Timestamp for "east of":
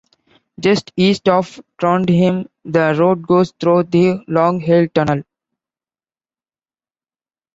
0.97-1.61